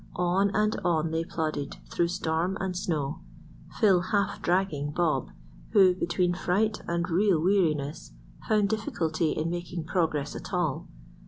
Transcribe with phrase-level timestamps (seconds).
[0.15, 3.19] On and on they plodded through storm and snow,
[3.79, 5.29] Phil half dragging Bob,
[5.73, 8.11] who, between fright and real weariness,
[8.49, 10.87] found difficulty in making progress at all.